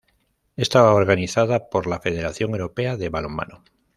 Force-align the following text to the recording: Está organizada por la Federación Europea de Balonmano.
Está 0.57 0.91
organizada 0.91 1.69
por 1.69 1.85
la 1.85 1.99
Federación 1.99 2.49
Europea 2.55 2.97
de 2.97 3.09
Balonmano. 3.09 3.63